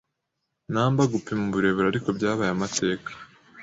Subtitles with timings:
[0.71, 3.09] numberGupima uburebure ariko byabaye amateka